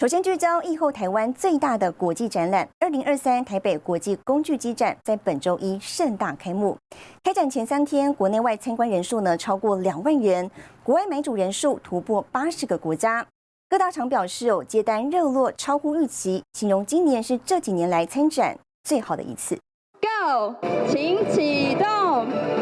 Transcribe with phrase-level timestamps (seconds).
[0.00, 6.78] 首先聚焦疫后台湾最大的国际展览——二零二三台北国际工具机展，在本周一盛大开幕。
[7.24, 10.48] 开展前三天，国内外参观人数呢超过两万人，
[10.84, 13.26] 国外买主人数突破八十个国家。
[13.68, 19.58] 各大厂表示哦，接单热络，超乎预期，形容今年是这几年来参展最好的一次。
[20.00, 20.54] Go，
[20.88, 22.57] 请启动。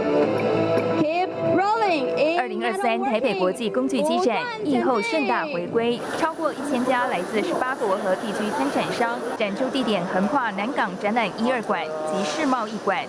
[2.76, 13.04] 三台北国际工具机展疫后盛大回归，超过一千家来自十八国和地区参展商，展出地点横跨南港展览一二馆及世贸一馆。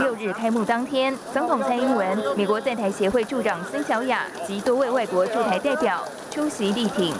[0.00, 7.14] 六日开幕当天，总统蔡英文、美国在台协会助长孙小雅及多位外国驻台代表出席力挺。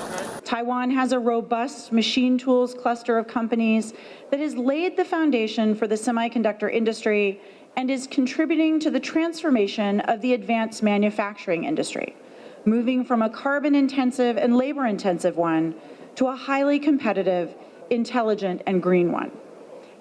[0.44, 3.92] Taiwan has a robust machine tools cluster of companies
[4.30, 7.36] that has laid the foundation for the semiconductor industry.
[7.77, 12.15] and is contributing to the transformation of the advanced manufacturing industry,
[12.65, 15.73] moving from a carbon intensive and labor intensive one
[16.15, 17.55] to a highly competitive,
[17.89, 19.31] intelligent, and green one.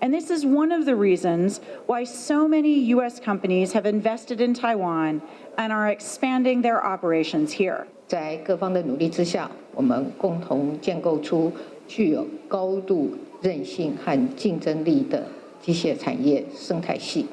[0.02, 3.20] And this is one of the reasons why so many U.S.
[3.20, 5.22] companies have invested in Taiwan
[5.56, 7.86] and are expanding their operations here.
[8.08, 11.52] 在各方的努力之下，我们共同建构出
[11.86, 15.26] 具有高度韧性和竞争力的
[15.60, 17.26] 机械产业生态系。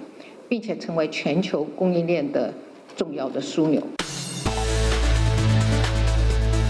[0.48, 2.52] 并且成为全球供应链的
[2.96, 3.82] 重要的枢纽。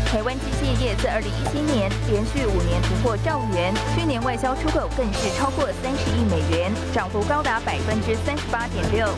[0.07, 9.09] 台湾机械业自二零一七年连续五年突破兆元，去年外销出口更是超过三十亿美元，涨幅高达百分之三十八点六。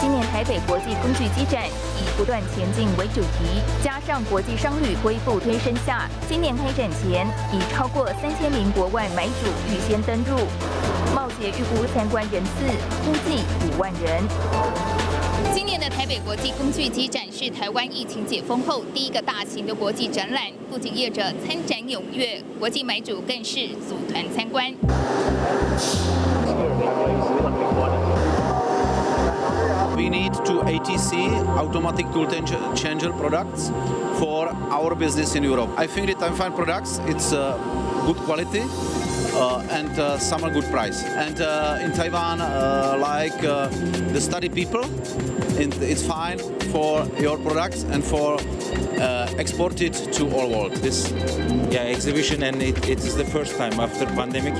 [0.00, 10.36] 今年台北国际工具机展以不断前进为主题，加上国际商旅恢复推升下，今年开展前已超过三千名国外买主预先登入。
[11.22, 12.50] 冒险预估参观人次
[13.06, 14.24] 估计五万人。
[15.54, 24.74] 今年的台北国际工具机展是台湾疫情解封后第一个大型的国际展览，不仅业者参展踊跃，国际买主更是组团参观。
[29.94, 32.26] We need to ATC automatic tool
[32.74, 33.70] changer products
[34.18, 35.68] for our business in Europe.
[35.76, 36.98] I think that I'm fine products.
[37.06, 38.64] It's good quality.
[39.34, 41.02] Uh, and uh, are good price.
[41.04, 42.38] And uh, in Taiwan,
[43.00, 44.84] like the study people,
[45.58, 46.38] it's fine
[46.71, 48.37] for your products and for
[48.99, 50.73] uh, export it to all world.
[50.81, 51.11] This
[51.71, 54.53] yeah exhibition and it, it's the first time after pandemic.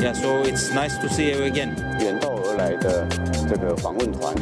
[0.00, 1.76] Yeah, so it's nice to see you again.
[2.00, 3.06] 远道而来的
[3.48, 4.34] 这个访问团，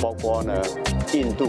[0.00, 0.62] 包括呢
[1.12, 1.48] 印度、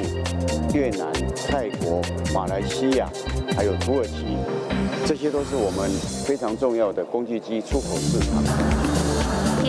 [0.73, 1.11] 越南、
[1.47, 2.01] 泰国、
[2.33, 3.09] 马来西亚，
[3.55, 4.25] 还有土耳其。
[5.05, 5.89] 这些都是我们
[6.25, 8.94] 非常重要的工具机出口市场。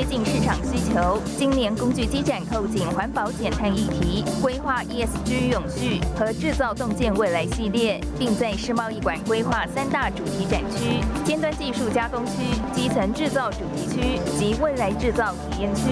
[0.10, 12.32] 进市场需求，今年工具机展扣紧环保减碳议题，规划 ESG 永续和制造洞见未来系列，并在世贸易馆规划三大主题展区：尖端技术加工区、
[12.74, 15.84] 基层制造主题区及未来制造体验区。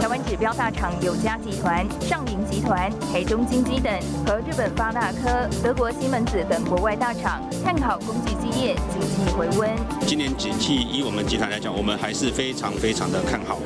[0.00, 3.92] 台湾指标大厂友嘉集团、上银集团、台中金基等，
[4.26, 9.70] 和日本发大科、德国西门子等国外大厂，探讨工具机业经济回温。
[10.04, 12.71] 今年景气以我们集团来讲，我们还是非常。
[12.80, 13.58] 非常的看好，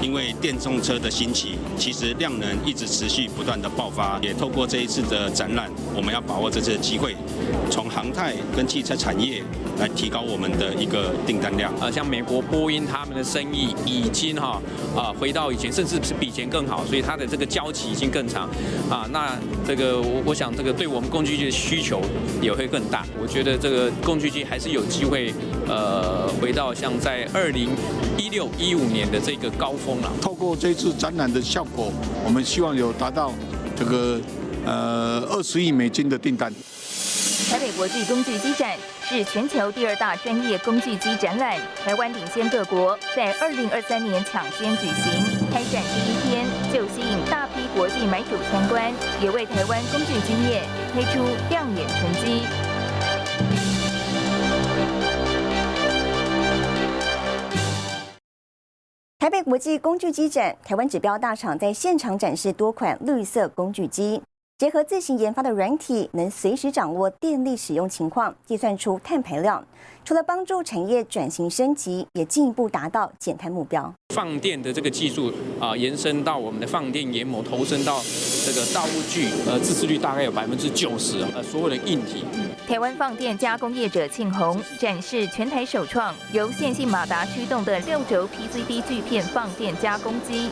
[0.00, 7.16] 因为电动车的兴起，其实量能一直持续不断的爆发，也透过这一次的展览，我们要把握这次的机会，
[7.68, 9.42] 从航太跟汽车产业
[9.80, 11.72] 来提高我们的一个订单量。
[11.80, 14.62] 呃，像美国波音他们的生意已经哈
[14.96, 18.48] 啊回到以前，甚至是比以前更好，所以它的这个交期已经更长
[18.88, 19.08] 啊。
[19.12, 19.36] 那
[19.66, 22.00] 这个我我想这个对我们工具机的需求
[22.40, 23.04] 也会更大。
[23.20, 25.34] 我觉得这个工具机还是有机会
[25.66, 27.68] 呃回到像在二零
[28.16, 28.28] 一。
[28.28, 29.72] 一六一五年的这个高
[30.20, 31.92] 透过这次展览的效果，
[32.24, 33.32] 我们希望有达到
[33.76, 34.20] 这个
[34.66, 36.52] 呃二十亿美金的订单。
[37.50, 38.76] 台北国际工具机展
[39.08, 45.24] 是全球第二大专业工具机展览，台湾领先各国，在二零二三年抢先举行。
[45.50, 48.92] 开展第一天就吸引大批国际买主参观，
[49.22, 50.62] 也为台湾工具机业
[50.92, 52.67] 推出亮眼成绩。
[59.28, 64.22] 台北国际工具机展，台湾指标大厂在现场展示多款绿色工具机。
[64.56, 69.62] 结合自行研发的软体，能随时掌握电力使用情况，计算出碳排量。
[70.02, 73.92] 除了帮助产业转型升级，也进一步达到减碳目标。
[74.14, 78.00] 放电的这个技术啊，延伸到我们的放电研磨，投身到
[78.46, 81.20] 这个造物具，呃，自制率大概有百分之九十。
[81.34, 82.24] 呃，所有的硬体。
[82.68, 90.50] 台湾放电加工业者庆鸿展示全台首创由线性马达驱动的六轴 PCB 锯片放电加工机，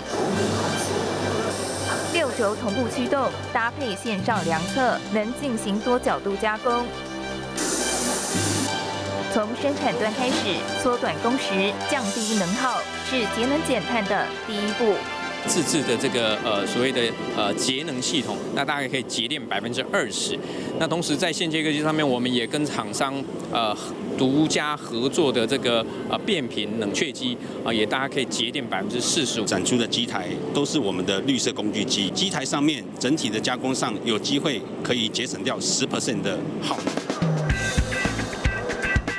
[2.14, 6.86] 六轴同步驱动，搭配线上量测，能进行多角度加工。
[9.34, 12.80] 从生产端开始，缩短工时，降低能耗，
[13.10, 14.94] 是节能减碳的第一步。
[15.46, 17.00] 自制的这个呃所谓的
[17.36, 20.38] 呃节能系统，那大概可以节电百分之二十。
[20.78, 23.14] 那同时在线切割机上面，我们也跟厂商
[23.50, 23.74] 呃
[24.18, 29.44] 独家合作的这个呃变频冷却机啊，也大家可以节电百分之四十五。
[29.44, 36.76] 展出的机台都是我们的绿色工具机，机台上面整体的加工上有机会可以节省掉十 percent 的耗。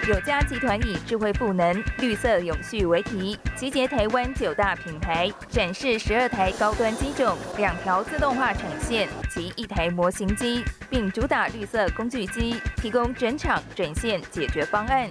[0.07, 15.09] 友家集团以智慧赋能、绿色永续为题，集结台湾九大品牌，展示十二台高端机种、两条自动化产线及一台模型机，并主打绿色工具机，提供整场整线解决方案。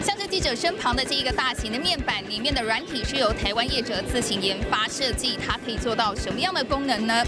[0.00, 7.22] 像这记者身旁的这一个大型的面板，里面的软体是由台湾业者自行研发设计，它可以做到什么样的功能呢？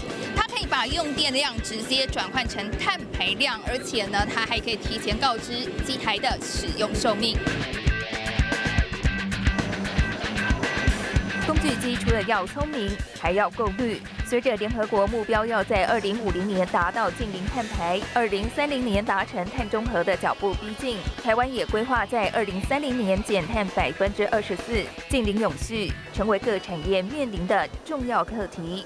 [0.63, 7.37] 以把用电量直接转换成碳排量，而且呢，它还可以提前告知机台的使用寿命。
[11.45, 12.89] 工具机除了要聪明，
[13.19, 14.01] 还要够绿。
[14.25, 28.85] 随着联合国目标要在二零五零年达到近零碳排，二零三零年达成碳中和的脚步逼近，台湾也规划在二零三零年减碳百分之二十四，近零永续，成为各产业面临的重要课题。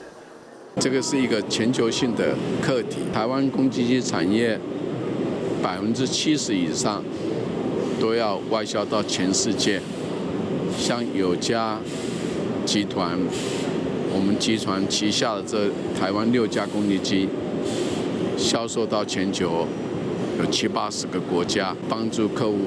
[0.79, 4.59] 这个是一个全球性的课题，台湾工具机产业
[5.61, 7.03] 百分之七十以上
[7.99, 9.81] 都要外销到全世界，
[10.77, 11.79] 像有家。
[12.65, 13.17] 集团，
[14.13, 17.29] 我们集团旗下的这台湾六家工具机，
[18.37, 19.65] 销售到全球
[20.37, 22.57] 有七八十个国家，帮助客户。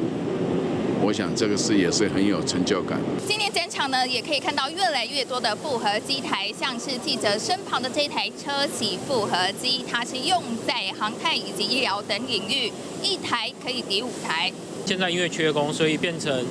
[1.02, 2.98] 我想这个事也是很有成就感。
[3.26, 12.70] 今年展场呢，也可以看到越来越多的复合机台，像是记者身旁的这一台车企复合机，它是用在航太以及医疗等领域，
[13.02, 14.52] 一台可以抵五台。
[14.84, 16.44] 现在因为缺工，所以变成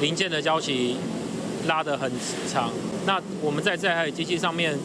[0.00, 0.96] 零件的交期
[1.66, 2.10] 拉得很
[2.50, 2.70] 长。
[3.04, 4.78] 那我们在这台机器上面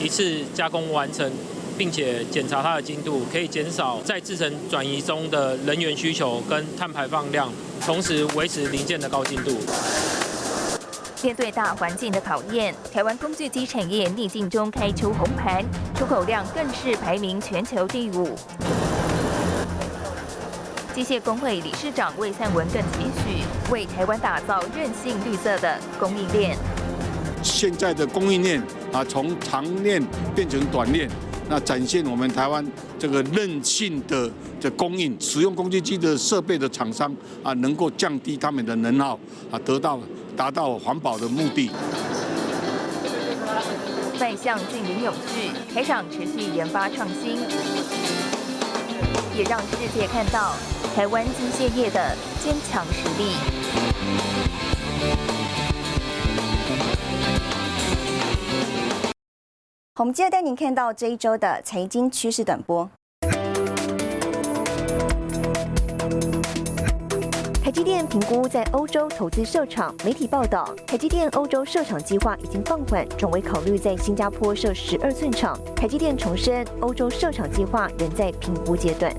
[0.00, 1.28] 一次加工完成，
[1.76, 7.50] 并且检查它的精度，可以减少在制程转移中的人员需求跟碳排放量，
[7.84, 9.58] 同时维持零件的高精度。
[11.22, 15.64] 面对大环境的考验，台湾工具机产业逆境中开出红盘，
[15.96, 18.36] 出口量更是排名全球第五。
[20.94, 26.56] 机械工会理事长魏善文更期许，为台湾打造韧性绿色的供应链。
[27.42, 28.62] 现在的供应链
[28.92, 30.00] 啊，从长链
[30.36, 31.10] 变成短链，
[31.52, 32.66] 那展现我们台湾
[32.98, 34.26] 这个韧性的
[34.58, 39.20] 的供应，使用工具机的设备的厂商啊，能够降低他们的能耗
[39.50, 40.00] 啊，得到
[40.34, 41.70] 达到环保的目的。
[44.18, 47.36] 迈向近零永续，台厂持续研发创新，
[49.36, 50.54] 也让世界看到
[50.96, 54.61] 台湾机械业的坚强实力。
[60.00, 62.88] 我们接着带您看到这一周的财经趋势短波。
[67.62, 75.58] 台积电评估在欧洲投资设厂，媒体报道，台积电欧洲设厂计划已经放缓，转为考虑在新加坡设十二寸厂。
[75.76, 79.14] 台积电重申，欧洲设厂计划仍在评估阶段。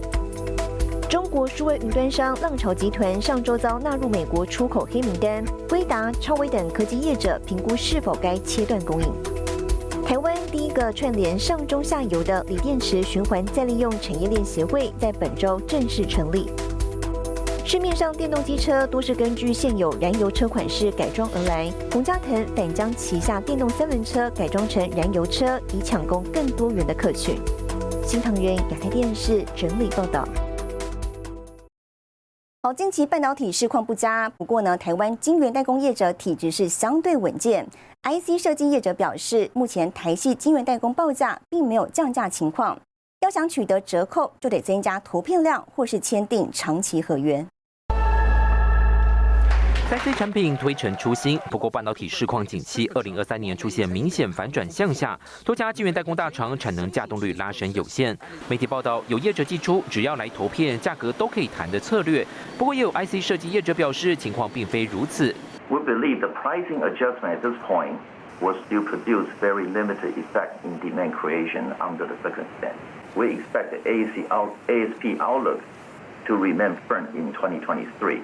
[1.08, 9.14] 中国数位云端商浪潮集团上周遭纳入美国出口黑名单，威达、超威等科技业者评估是否该切断供应。
[10.04, 16.48] 台湾第一个串联上中下游的锂电池循环再利用产业链协会在本周正式成立。
[17.66, 27.36] 市面上电动机车多是根据现有燃油车款式改装而来，洪家腾反将旗下电动三轮车改装成燃油车，以抢攻更多元的客群。
[28.06, 30.24] 新唐人亚太电视整理报道。
[32.62, 37.68] 好，近期半导体市况不佳，不过呢，台湾晶圆代工业者体质是相对稳健。
[38.04, 42.78] IC 设计业者表示，目前台系晶圆代工报价并没有降价情况，
[43.22, 47.46] 要想取得折扣，就得增加投片量或是签订长期合约。
[49.90, 58.18] IC 产品推陈出新，不过半导体市况景气，二零二三年出现明显反转向下，多家晶圆代工大厂产能架动率拉升有限。
[58.50, 62.28] 媒体报道，有业者寄出只要来投片，价格都可以谈的策略。
[62.58, 65.34] 不过也有 IC 设计业者表示，情况并非如此。
[65.70, 68.00] We believe the pricing adjustment at this point
[68.42, 72.78] will still produce very limited effect in demand creation under the circumstance.
[73.16, 75.64] We expect the ASP outlook
[76.26, 78.22] to remain firm in 2023.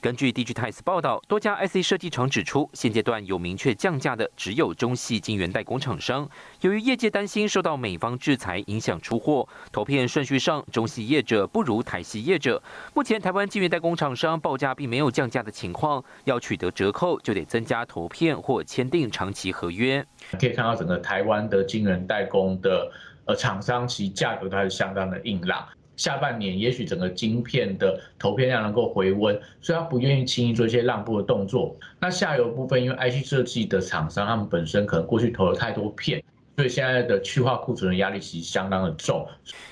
[0.00, 6.28] 根据 Digitize 报道，多家 IC 设计厂指出，现阶段有明确降价的只有中系晶圆代工厂商。
[6.60, 12.62] 由于业界担心受到美方制裁影响出货，投片顺序上中系业者不如台系业者。
[12.94, 20.06] 目前台湾晶圆代工厂商报价并没有降价的情况，要取得折扣就得增加投片或签订长期合约。
[20.38, 22.88] 可以看到整个台湾的晶圆代工的
[23.24, 25.66] 呃厂商，其价格它是相当的硬朗。
[25.98, 31.76] 下半年也许整个晶片的投片量能够回温，所以他不愿意轻易做一些让步的动作。
[32.00, 36.22] 那下游部分，因为 IC 设计的厂商，他们本身可能过去投了太多片。
[36.58, 39.24] 所以现在的去化库存的压力其实相当的重。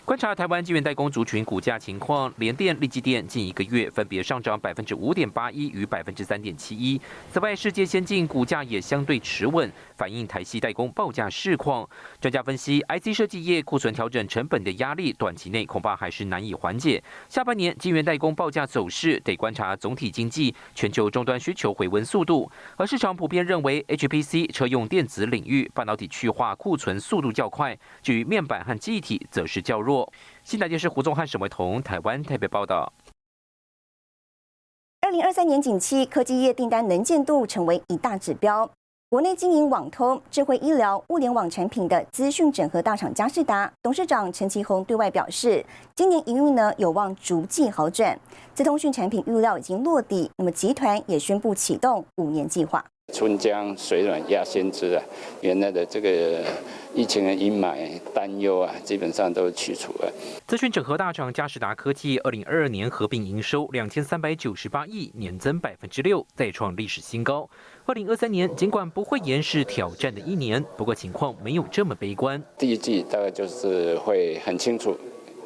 [0.04, 7.00] 观察台湾晶圆代工族群股价情况，联电、力积电近一个月分别上涨百分之五点八一与百分之三点七一。
[7.32, 11.88] 此外，世界先进股价也相对持稳，反映台系代工报价市况。
[12.20, 17.02] 专家分析，IC 设计业库存调整成本的压力，短期内恐怕还是难以缓解。
[17.28, 22.48] 下半年晶圆代工报价走势得观察总体经济、全球终端需求回温速度。
[22.76, 26.75] 而市场普遍认为，HPC 车用电子领域半导体去化库。
[26.76, 30.12] 存速度较快，至于面板和记忆体则是较弱。
[30.42, 32.92] 新台电视胡宗汉、沈伟彤，台湾台北报道。
[35.00, 38.68] 二零二三年景期，科技业订单能见度成为一大指标。
[39.08, 45.64] 国内经营网通、智慧医疗、物联网产品的资讯整合大厂嘉士达董事长陈其宏对外表示，
[45.94, 48.18] 今年营运呢有望逐季好转。
[48.52, 52.84] 资通讯产品预料已经落地，那么集团也宣布启动五年计划。
[53.14, 55.02] 春江水暖鸭先知啊，
[55.40, 56.44] 原来的这个
[56.92, 60.12] 疫情的阴霾担忧啊，基本上都去除了。
[60.46, 67.48] 资讯整合大厂嘉士达科技，二零二二年合并营收两千三百九十八亿，年增百分之六，再创历史新高。
[67.86, 72.42] 二零二三年尽管不会延是挑战的一年，不过情况没有这么悲观。
[72.58, 74.94] 第一季大概就是会很清楚。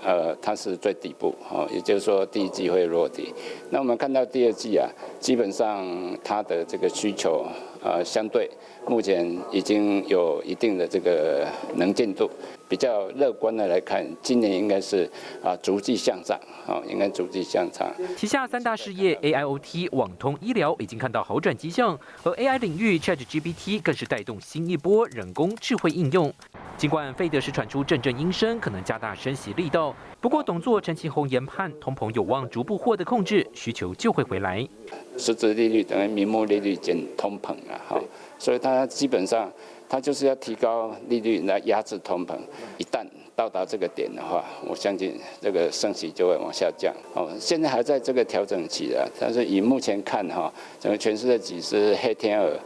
[0.03, 3.33] 呃，它是最底部，哦，也就是说第一季会落地。
[3.71, 4.89] 那我们看到第二季啊，
[5.19, 5.87] 基本上
[6.25, 7.45] 它的这个需求，
[7.83, 8.51] 呃，相对
[8.87, 11.47] 目前已经有一定的这个
[11.77, 12.31] 能见度。
[12.69, 15.11] 比较乐观的来看，今年应该是
[15.43, 17.93] 啊逐季向上，啊应该逐季向上。
[18.17, 26.33] 旗下三大事业 AIoT、网通、医疗已经看到好转迹象，而 AI 领域 ChatGPT 更是带动新一波人工智慧应用。
[26.77, 34.69] 尽管费德是传出阵阵阴声，可能加大升息力道，不过董座陈其宏研判，通膨有望逐步获得控制，需求就会回来。
[35.17, 38.01] 实质利率等于名目利率减通膨啊，哈，
[38.39, 39.51] 所以它基本上。
[39.93, 42.39] 它就是要提高利率来压制通膨，
[42.79, 46.95] 一旦到达这个点的话，我相信这个升息就会往下降。
[47.13, 52.57] 哦，现在还在这个调整期的，但是以目前看哈，整个全世界几只黑天鹅。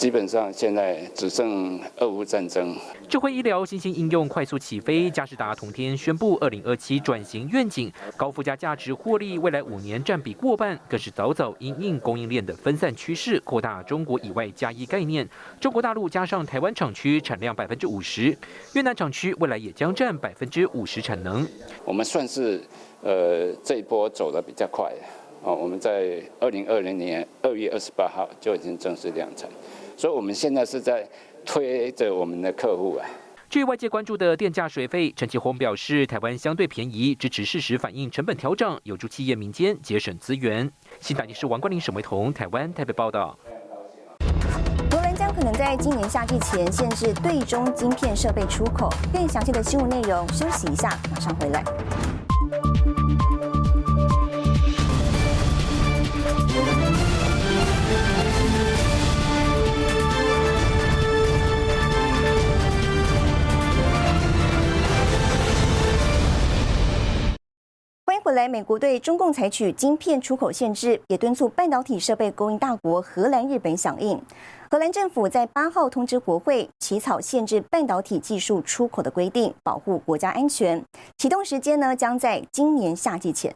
[0.00, 2.74] 基本上现在只剩俄乌战争。
[3.06, 15.28] 智慧医疗新兴应用快速起飞，嘉士达同天宣布二零二七转型愿景，高附加价值获利未来五年占比过半，更是早早因应供应链的分散趋势，扩大中国以外加一概念。
[15.60, 18.34] 中国大陆加上台湾厂区产量百分之五十，
[18.72, 21.46] 越南厂区未来也将占百分之五十产能。
[21.84, 22.58] 我们算是
[23.02, 24.90] 呃这一波走的比较快
[25.42, 29.48] 哦，我们在二零二零年二月二十八号就已经正式量产。
[29.96, 31.08] 所以，我们现在是在
[31.44, 33.06] 推着我们的客户啊。
[33.48, 40.70] 至于外界关注的电价水费，陈其宏表示，台湾相对便宜，支持事实反映成本调整，有助企业民间节省资源。
[41.00, 43.36] 新大电视王冠林、沈维彤，台湾台北报道。
[44.92, 48.88] 罗兰将可能在今年夏季前限制对中晶片设备出口。
[49.12, 51.64] 更详细的新闻内容，休息一下，马上回来。
[68.22, 74.20] 回来，美国对中共采取晶片出口限制，也敦促半导体设备供应大国荷兰、日本响应。
[74.70, 80.84] 荷兰政府在八号通知国会，起草限制半导体技术出口的规定，保护国家安全。
[81.16, 83.54] 启动时间呢，将在今年夏季前。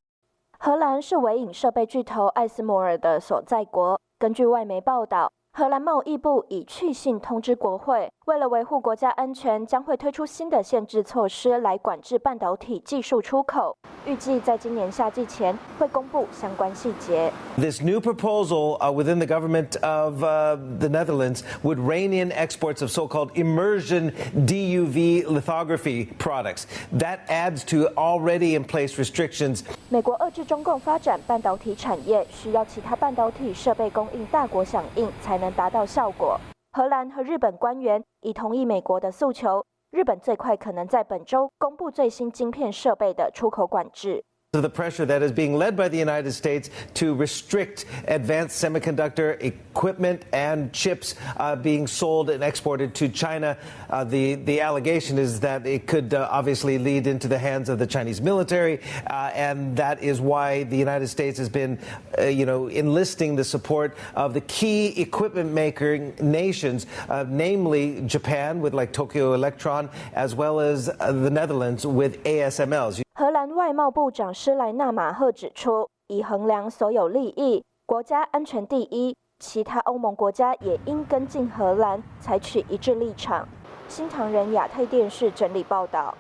[0.59, 4.01] 荷兰是微影设备巨头艾斯摩尔的所在国。
[4.19, 13.76] 根据外媒报道，荷兰贸易部已去信通知国会，为了维护国家安全，将会推出新的限制措施来管制半导体技术出口。
[14.06, 17.32] 预计在今年夏季前会公布相关细节。
[17.58, 22.90] This new proposal uh, within the government of uh, the Netherlands would rein in exports of
[22.90, 26.68] so-called immersion DUV lithography products.
[26.98, 29.64] That adds to already in place restrictions.
[29.90, 36.41] 美国遏制中共发展半导体产业，需要其他半导体设备供应大国响应，才能 能达到效果。
[36.73, 39.67] 荷兰和日本官员已同意美国的诉求。
[39.91, 44.25] 日本最快可能在本周公布最新晶片设备的出口管制。
[44.55, 50.25] Of the pressure that is being led by the United States to restrict advanced semiconductor equipment
[50.33, 53.59] and chips uh, being sold and exported to China.
[53.91, 57.81] Uh, the, the allegation is that it could uh, obviously lead into the hands of
[57.81, 61.77] the Chinese military, uh, and that is why the United States has been,
[62.17, 68.61] uh, you know, enlisting the support of the key equipment making nations, uh, namely Japan
[68.61, 73.04] with like Tokyo Electron, as well as the Netherlands with ASMLs.
[73.25, 83.49] 荷兰外贸部长施莱纳马赫指出，以衡量所有利益，国家安全第一，其他欧盟国家也应跟进荷兰，采取一致立场。
[83.89, 86.15] 新唐人亚太电视整理报道。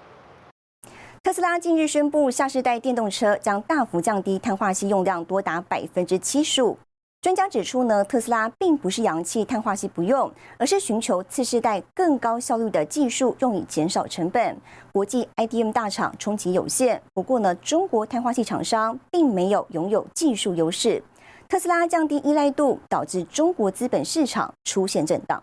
[1.22, 6.78] 特斯拉近日宣布，下世代电动车将大幅降低碳化锡用量，多达百分之七十五。
[7.24, 14.54] 专家指出呢，特斯拉并不是氧气碳化锡不用，而是寻求次世代更高效率的技术，用以减少成本。
[14.92, 21.02] 国际 IDM 大厂冲击有限，不过呢，中国碳化锡厂商并没有拥有技术优势。
[21.48, 25.42] 特斯拉降低依赖度，导致中国资本市场出现震荡。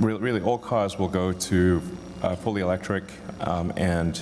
[0.00, 1.80] Really, all cars will go to
[2.44, 3.02] fully electric
[3.74, 4.20] and.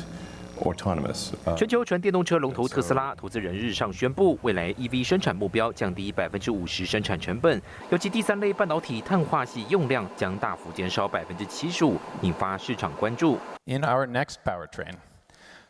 [0.59, 1.31] autonomous.
[1.57, 13.37] 全球纯电动车龙头特斯拉投资人日上宣布，未来 EV 生产目标降低百分之五十生产成本，尤其第三类半导体碳化系用量将大幅减少百分之七十五，引发市场关注。
[13.65, 14.93] In our next powertrain,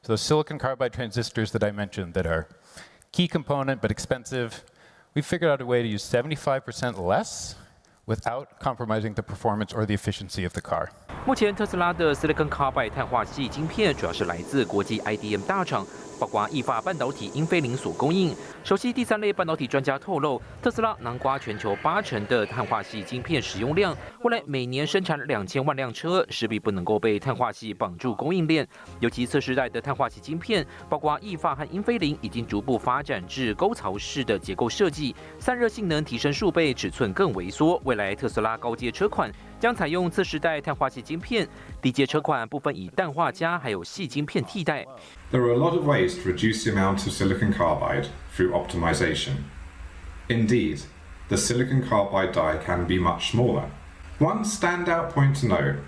[0.02, 2.48] so the silicon carbide transistors that I mentioned that are
[3.12, 4.64] key component but expensive,
[5.14, 7.56] we figured out a way to use 75% less
[8.06, 10.90] without compromising the performance or the efficiency of the car.
[11.26, 15.86] 目前特斯拉的 Silicon Carbide 碳化系晶片主要是来自国际 IDM 大厂。
[16.19, 18.35] 包括意法半导体英飞凌所供应。
[18.65, 28.67] 首席第三类半导体专家透露，特斯拉囊括全球八成的碳化系晶片使用量，未来每年生产两千万辆车，势必不能够被碳化系绑住供应链。
[29.01, 37.81] 尤其次世代的碳化系晶片，包括意法和英飞凌，已经逐步发展至沟槽式的结构设计，散热性能提升数倍，尺寸更萎缩。
[37.85, 41.48] 未来特斯拉高阶车款将采用次世代碳化系晶片，
[41.82, 44.86] 低阶车款部分以氮化镓还有细晶片替代。
[45.32, 49.44] There are a lot of ways to reduce the amount of silicon carbide through optimization.
[50.28, 50.82] Indeed,
[51.30, 53.70] the silicon carbide die can be much smaller.
[54.20, 55.80] One standout point to note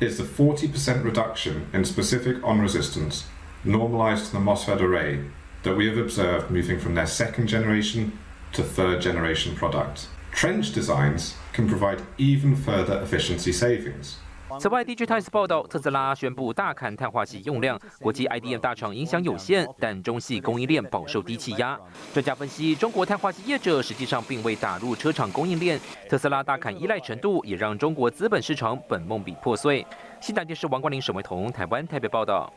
[0.00, 3.26] is the 40% reduction in specific on resistance
[3.64, 5.24] normalized to the MOSFET array
[5.62, 8.12] that we have observed moving from their second generation
[8.52, 10.08] to third generation product.
[10.35, 14.15] Trench designs can provide even further efficiency savings.
[14.59, 21.79] 此外，DJ Times 报道，特斯拉宣布大砍碳化系用量，国际 IDM 大厂影响有限，但中系供应链饱受低气压。
[22.13, 29.87] 专家分析，中国碳化系业者实际上并未打入车厂供应链，特斯拉大砍依赖程度也让中国资本市场本梦比破碎。
[30.19, 32.51] 新台电视王冠林、沈维彤，台湾台北报道。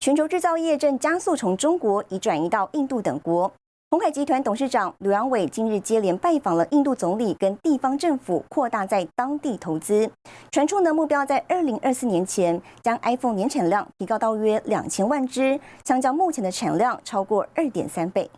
[0.00, 3.52] 全球制造业正加速从中国已转移到印度等国。
[3.88, 10.10] 鸿海集团董事长刘扬伟今日接连拜访了印度总理，跟地方政府扩大在当地投资。
[10.50, 18.28] 传出呢，目标在二零二四年前将 iPhone 年产量提高到约两千万只，相较目前的产量超过二点三倍。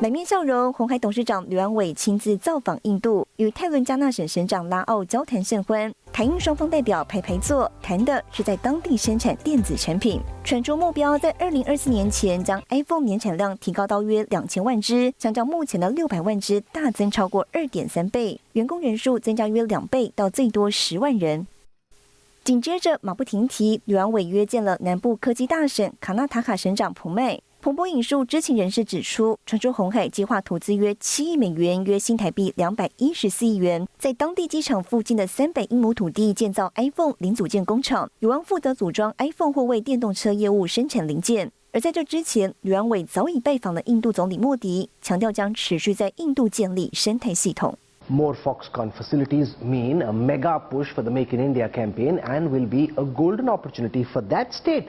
[0.00, 5.92] 满面笑容，鸿海董事长刘安伟亲自造访印度，与泰伦加纳省省长拉奥交谈甚欢。
[6.12, 10.20] 台印双方代表排排坐，谈的是在当地生产电子产品。
[10.44, 21.46] 传出目标在二零二四年前将 iPhone 年产量提高到约两千万只，相较目前的六百万只大增超过二点三倍，员工人数增加约两倍到最多十万人。
[22.42, 27.40] 紧接着马不停蹄，吕安伟约见了南部科技大省卡纳塔卡省长普迈。
[27.62, 41.52] 彭博引述知情人士指出，传出红海计划投资约七亿美元，约新台币两百一十四亿元，在当地机场附近的三百英亩土地建造 iPhone 零组件工厂，有望负责组装 iPhone 或为电动车业务生产零件。
[41.70, 47.76] 而在这之前，吕安伟早已拜访了印度总理莫迪，强调将持续在印度建立生态系统。
[48.08, 52.90] More Foxconn facilities mean a mega push for the Make in India campaign and will be
[52.96, 54.86] a golden opportunity for that state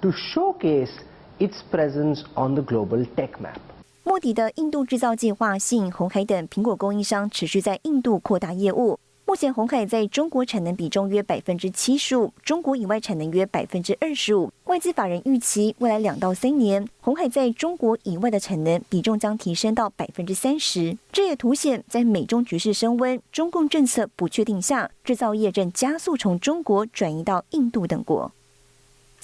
[0.00, 0.88] to showcase
[1.38, 3.58] its presence on the global tech map.
[4.02, 8.98] 莫迪的印度制造计划吸引红海等苹果供应商持续在印度扩大业务。
[9.26, 14.52] 目前红海在中国产能比重约百分之七十五，中国以外产能约百分之二十五。
[14.64, 20.98] 外资法人预期未来两到三年，红海在中国以外的产能比重将提升到百分之三十。
[21.10, 28.30] 这也凸显在美中局势升温、中共政策不确定下，制造业正加速从中国转移到印度等国。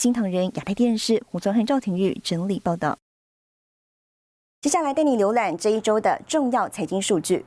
[0.01, 2.97] 新唐人亚太电视胡宗汉、赵廷玉整理报道。
[4.63, 7.45] 接下来带你浏览这一周的重要财经数据。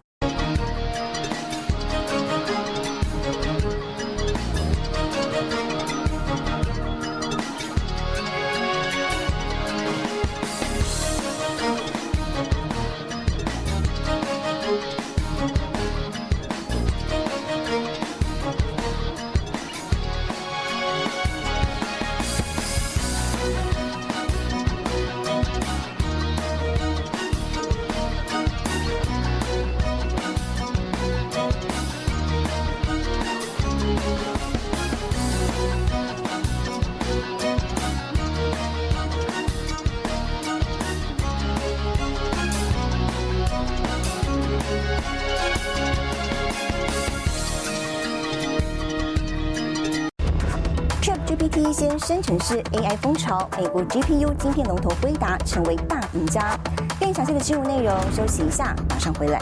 [52.33, 56.57] 城市 AI 风潮，美国 GPU 晶片龙头辉达成为大赢家。
[56.99, 59.39] 更详细的新闻内容，休息一下，马上回来。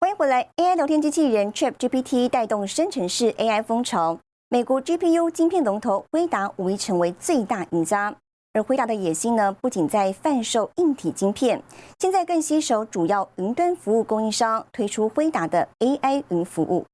[0.00, 4.18] 欢迎回来，AI 聊天机器人 ChatGPT 带动生成式 AI 风潮。
[4.52, 8.12] 美国 GPU 晶片龙头辉达无疑成为最大赢家，
[8.52, 11.62] 而辉达的野心呢，不仅在贩售硬体晶片，
[12.00, 16.84] 现在更携手主要云端服务供应商，推出辉达的 AI 云服务。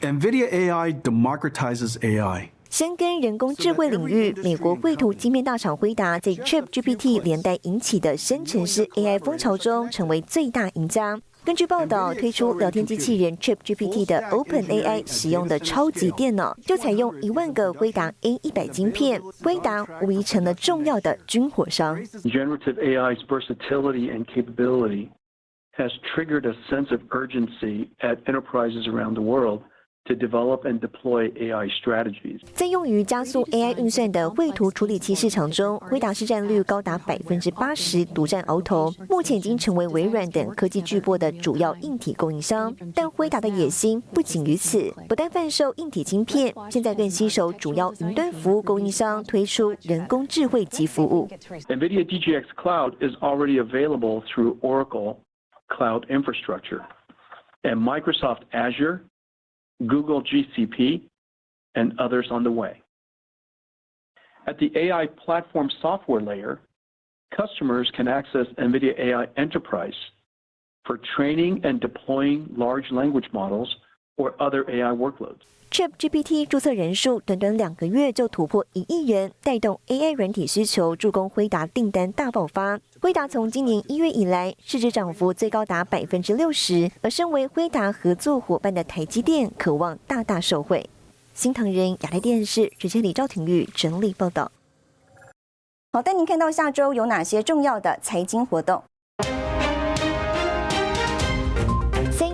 [0.00, 2.48] NVIDIA AI democratizes AI。
[2.68, 11.20] 深耕人工智慧领域，美国绘图晶片大厂辉达在 ChatGPT 连带引起的生成式 AI 风潮中，成为最大赢家。
[11.48, 21.96] 根据报道，推出聊天机器人 ChatGPT 的 OpenAI 使用的超级电脑，就采用一万个辉达 A 一百晶片，辉达无疑成了重要的军火商。
[22.24, 25.08] Generative AI's versatility and capability
[25.78, 29.62] has triggered a sense of urgency at enterprises around the world.
[30.08, 32.40] To develop and deploy AI strategies。
[32.54, 38.92] 在用于加速 AI 运算的绘图处理器市场中，辉达市占率高达百分之八十，独占鳌头。
[39.08, 42.74] 目前已经成为微软等科技巨擘的主要硬体供应商。
[42.94, 51.28] 但辉达的野心不仅于此，不但贩售硬体晶片，现在更吸手主要云端服务供应商，推出人工智慧及服务。
[51.68, 55.18] NVIDIA DGX Cloud is already available through Oracle
[55.68, 56.80] Cloud Infrastructure
[57.62, 59.00] and Microsoft Azure.
[59.86, 61.02] Google GCP,
[61.74, 62.82] and others on the way.
[64.46, 66.60] At the AI platform software layer,
[67.36, 69.94] customers can access NVIDIA AI Enterprise
[70.84, 73.72] for training and deploying large language models
[74.18, 75.38] or other AI workloads.
[75.70, 82.80] ChatGPT 注册人数短短两个月就突破一亿人，带动 AI 软体需求，助攻辉达订单大爆发。
[83.02, 90.88] 辉达从今年一月以来，市值涨幅最高达百分之六十，而身为辉达合作伙伴的台积电，渴望大大受惠。
[91.34, 94.50] 新唐人亚太电视主持李兆廷玉整理报道。
[95.92, 98.82] 好，带您看到下周有哪些重要的财经活动。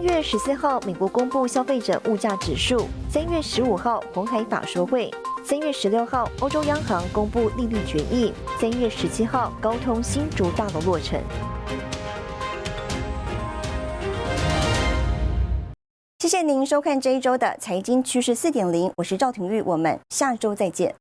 [0.04, 2.76] 月十四号，美国公布消费者物价指数；
[3.08, 5.10] 三月十五号，红海法说会；
[5.42, 11.18] 三月十六号，欧洲央行公布利率决议；三月十七号，高通新竹大楼落成。
[16.18, 20.94] 谢谢您收看这一周的财经趋势四点零，我是赵廷玉，我们下周再见。